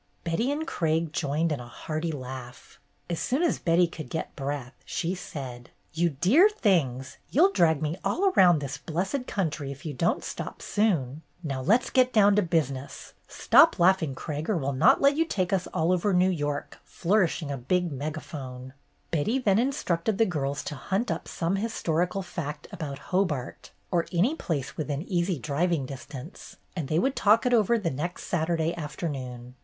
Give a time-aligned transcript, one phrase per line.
[0.23, 2.79] Betty and Craig joined in a hearty laugh.
[3.07, 7.97] As soon as Betty could get breath, she said: "You dear things, you'll drag me
[8.03, 11.21] all around this blessed country if you don't stop soon!
[11.43, 13.13] Now let 's get down to business.
[13.27, 16.31] Stop laugh ing, Craig, or we 'll not let you take us all over New
[16.31, 18.73] York, flourishing a big megaphone."
[19.11, 24.33] Betty then instructed the girls to hunt up some historical fact about Hobart, or any
[24.33, 29.07] place within easy driving distance, and they would talk it over the next Saturday after
[29.07, 29.53] noon.